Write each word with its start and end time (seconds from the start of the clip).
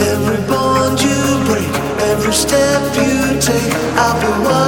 Every 0.00 0.40
bond 0.48 1.00
you 1.02 1.44
break, 1.44 1.68
every 2.10 2.32
step 2.32 2.82
you 2.96 3.38
take, 3.38 3.74
I'll 3.98 4.18
be 4.20 4.44
watching. 4.44 4.59